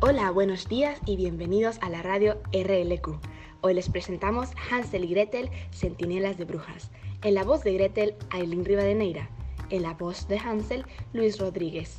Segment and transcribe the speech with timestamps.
[0.00, 3.18] Hola, buenos días y bienvenidos a la radio RLQ.
[3.62, 6.90] Hoy les presentamos Hansel y Gretel, Centinelas de Brujas.
[7.22, 9.30] En la voz de Gretel, Aileen Rivadeneira.
[9.70, 11.96] En la voz de Hansel, Luis Rodríguez.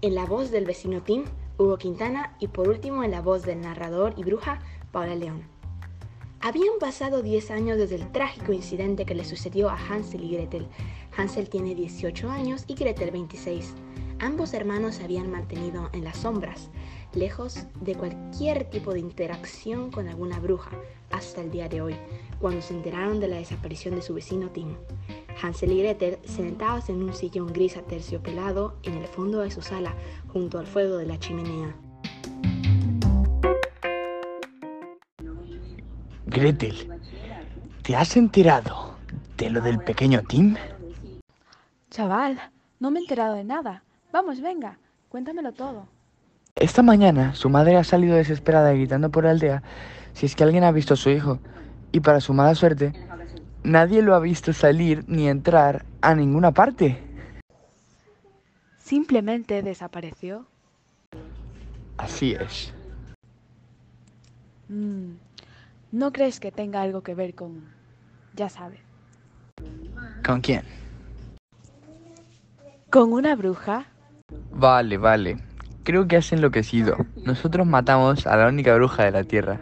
[0.00, 1.24] En la voz del vecino Tim,
[1.58, 2.34] Hugo Quintana.
[2.40, 5.42] Y por último, en la voz del narrador y bruja, Paula León.
[6.40, 10.66] Habían pasado 10 años desde el trágico incidente que le sucedió a Hansel y Gretel.
[11.14, 13.74] Hansel tiene 18 años y Gretel 26.
[14.20, 16.70] Ambos hermanos se habían mantenido en las sombras,
[17.16, 20.70] lejos de cualquier tipo de interacción con alguna bruja,
[21.10, 21.96] hasta el día de hoy,
[22.40, 24.76] cuando se enteraron de la desaparición de su vecino Tim.
[25.42, 29.94] Hansel y Gretel sentados en un sillón gris aterciopelado en el fondo de su sala,
[30.32, 31.74] junto al fuego de la chimenea.
[36.26, 36.90] Gretel,
[37.82, 38.96] ¿te has enterado
[39.36, 40.56] de lo del pequeño Tim?
[41.90, 42.40] Chaval,
[42.80, 43.84] no me he enterado de nada.
[44.12, 45.93] Vamos, venga, cuéntamelo todo.
[46.56, 49.62] Esta mañana su madre ha salido desesperada gritando por la aldea
[50.12, 51.40] si es que alguien ha visto a su hijo.
[51.90, 52.92] Y para su mala suerte,
[53.64, 57.02] nadie lo ha visto salir ni entrar a ninguna parte.
[58.78, 60.46] Simplemente desapareció.
[61.96, 62.72] Así es.
[64.68, 65.14] Mm,
[65.90, 67.64] ¿No crees que tenga algo que ver con...
[68.34, 68.80] ya sabes?
[70.24, 70.62] ¿Con quién?
[72.90, 73.86] ¿Con una bruja?
[74.52, 75.53] Vale, vale.
[75.84, 76.96] Creo que has enloquecido.
[77.24, 79.60] Nosotros matamos a la única bruja de la Tierra.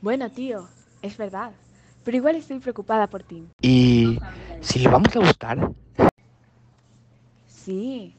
[0.00, 0.68] Bueno, tío,
[1.02, 1.52] es verdad.
[2.04, 3.46] Pero igual estoy preocupada por ti.
[3.60, 4.18] ¿Y
[4.60, 5.70] si le vamos a gustar?
[7.46, 8.14] Sí.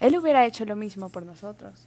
[0.00, 1.86] Él hubiera hecho lo mismo por nosotros.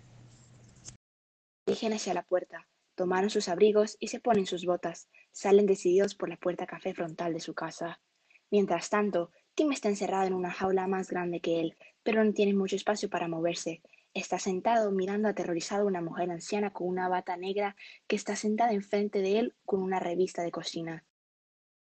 [1.65, 5.09] Dirigen hacia la puerta, tomaron sus abrigos y se ponen sus botas.
[5.31, 7.99] Salen decididos por la puerta café frontal de su casa.
[8.51, 12.53] Mientras tanto, Tim está encerrado en una jaula más grande que él, pero no tiene
[12.53, 13.81] mucho espacio para moverse.
[14.13, 17.75] Está sentado mirando aterrorizado a una mujer anciana con una bata negra
[18.07, 21.05] que está sentada enfrente de él con una revista de cocina.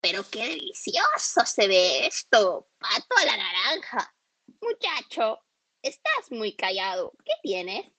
[0.01, 2.67] Pero qué delicioso se ve esto.
[2.79, 4.15] Pato a la naranja.
[4.59, 5.39] Muchacho,
[5.83, 7.13] estás muy callado.
[7.23, 7.91] ¿Qué tienes?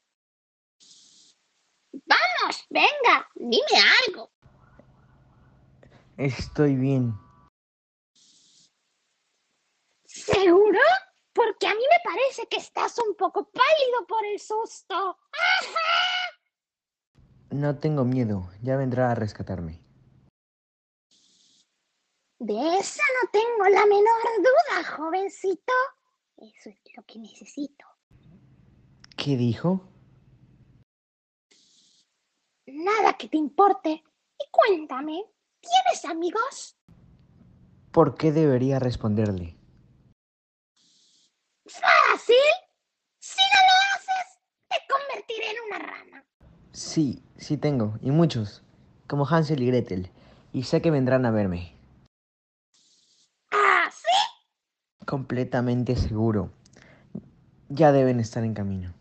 [1.92, 4.32] Vamos, venga, dime algo.
[6.16, 7.14] Estoy bien.
[10.25, 10.81] ¿Seguro?
[11.32, 15.19] Porque a mí me parece que estás un poco pálido por el susto.
[17.50, 19.81] No tengo miedo, ya vendrá a rescatarme.
[22.39, 25.73] De esa no tengo la menor duda, jovencito.
[26.39, 27.87] Eso es lo que necesito.
[29.17, 29.89] ¿Qué dijo?
[32.67, 34.03] Nada que te importe.
[34.39, 35.25] Y cuéntame,
[35.61, 36.77] ¿tienes amigos?
[37.93, 39.62] ¿Por qué debería responderle?
[42.22, 42.37] Fácil.
[43.19, 44.38] Si no lo haces,
[44.69, 46.25] te convertiré en una rana.
[46.71, 48.62] Sí, sí tengo, y muchos,
[49.09, 50.10] como Hansel y Gretel,
[50.53, 51.75] y sé que vendrán a verme.
[53.50, 55.05] ¿Ah, sí?
[55.05, 56.53] Completamente seguro.
[57.69, 58.94] Ya deben estar en camino.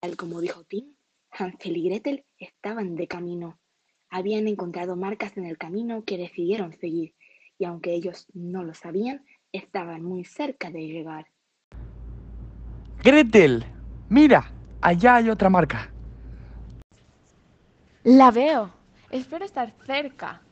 [0.00, 0.94] Tal como dijo Tim,
[1.32, 3.58] Hansel y Gretel estaban de camino.
[4.10, 7.16] Habían encontrado marcas en el camino que decidieron seguir,
[7.58, 11.26] y aunque ellos no lo sabían, estaban muy cerca de llegar.
[13.06, 13.64] Gretel,
[14.08, 14.50] mira,
[14.80, 15.92] allá hay otra marca.
[18.02, 18.72] La veo.
[19.12, 20.42] Espero estar cerca.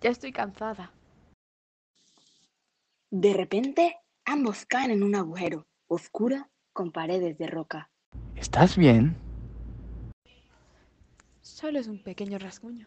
[0.00, 0.92] Ya estoy cansada.
[3.10, 7.90] De repente, ambos caen en un agujero oscuro con paredes de roca.
[8.36, 9.16] ¿Estás bien?
[11.42, 12.86] Solo es un pequeño rasguño.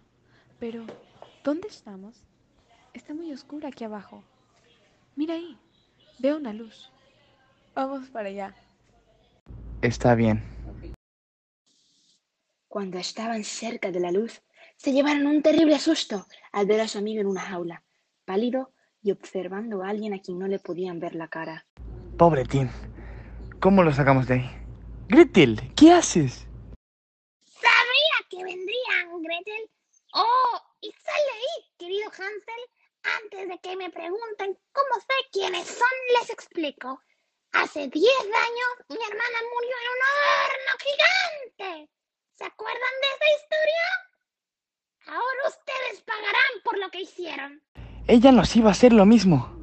[0.62, 0.86] Pero,
[1.44, 2.24] ¿dónde estamos?
[2.94, 4.24] Está muy oscuro aquí abajo.
[5.18, 5.58] Mira ahí.
[6.20, 6.90] Veo una luz.
[7.80, 8.54] Vamos para allá.
[9.82, 10.44] Está bien.
[12.68, 14.42] Cuando estaban cerca de la luz,
[14.76, 17.82] se llevaron un terrible susto al ver a su amigo en una jaula,
[18.26, 21.68] pálido y observando a alguien a quien no le podían ver la cara.
[22.18, 22.68] Pobre Tim.
[23.62, 24.50] ¿Cómo lo sacamos de ahí?
[25.08, 26.50] Gretel, ¿qué haces?
[27.46, 29.70] Sabía que vendrían, Gretel.
[30.16, 32.64] Oh, y sal de ahí, querido Hansel.
[33.24, 35.88] Antes de que me pregunten cómo sé quiénes son,
[36.20, 37.00] les explico.
[37.52, 40.02] Hace 10 años mi hermana murió en un
[40.46, 41.90] horno gigante.
[42.36, 43.86] ¿Se acuerdan de esa historia?
[45.08, 47.62] Ahora ustedes pagarán por lo que hicieron.
[48.08, 49.56] Ella nos iba a hacer lo mismo.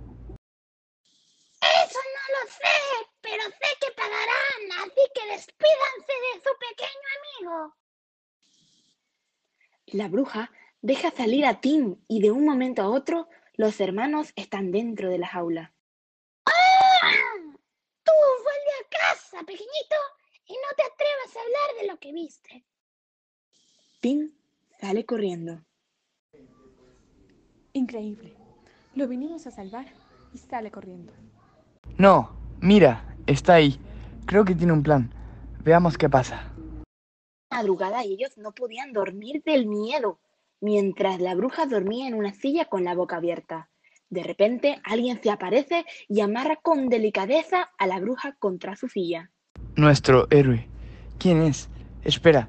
[1.60, 7.76] Eso no lo sé, pero sé que pagarán, así que despídanse de su pequeño amigo.
[9.86, 10.50] La bruja
[10.82, 15.18] deja salir a Tim y de un momento a otro los hermanos están dentro de
[15.18, 15.75] la jaula.
[19.44, 19.96] Pequeñito,
[20.46, 22.64] y no te atrevas a hablar de lo que viste.
[24.00, 24.32] Tim
[24.80, 25.64] sale corriendo.
[27.72, 28.34] Increíble.
[28.94, 29.86] Lo vinimos a salvar
[30.32, 31.12] y sale corriendo.
[31.98, 33.78] No, mira, está ahí.
[34.26, 35.12] Creo que tiene un plan.
[35.62, 36.52] Veamos qué pasa.
[37.50, 40.18] Madrugada y ellos no podían dormir del miedo,
[40.60, 43.70] mientras la bruja dormía en una silla con la boca abierta.
[44.08, 49.30] De repente alguien se aparece y amarra con delicadeza a la bruja contra su silla.
[49.74, 50.68] Nuestro héroe.
[51.18, 51.68] ¿Quién es?
[52.04, 52.48] Espera,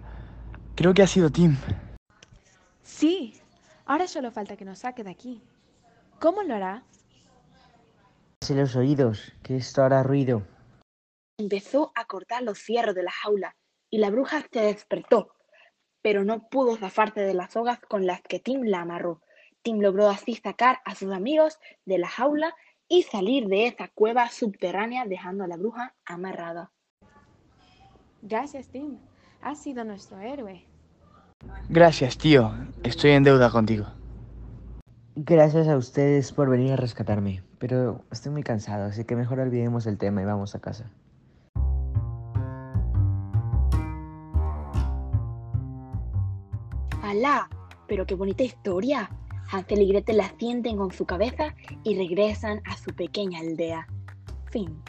[0.76, 1.56] creo que ha sido Tim.
[2.84, 3.34] Sí,
[3.86, 5.42] ahora solo falta que nos saque de aquí.
[6.20, 6.84] ¿Cómo lo hará?
[8.42, 10.44] Hace los oídos, que esto hará ruido.
[11.40, 13.56] Empezó a cortar los cierros de la jaula
[13.90, 15.34] y la bruja se despertó,
[16.02, 19.22] pero no pudo zafarse de las sogas con las que Tim la amarró.
[19.68, 22.56] Tim logró así sacar a sus amigos de la jaula
[22.88, 26.72] y salir de esa cueva subterránea dejando a la bruja amarrada.
[28.22, 28.98] Gracias, Tim.
[29.42, 30.64] Has sido nuestro héroe.
[31.68, 32.54] Gracias, tío.
[32.84, 33.88] Estoy en deuda contigo.
[35.18, 39.86] Gracias a ustedes por venir a rescatarme, pero estoy muy cansado, así que mejor olvidemos
[39.86, 40.90] el tema y vamos a casa.
[47.04, 47.50] ¡Alá!
[47.86, 49.10] Pero qué bonita historia.
[49.52, 53.88] Hansel y Gretel la sienten con su cabeza y regresan a su pequeña aldea.
[54.52, 54.82] Fin.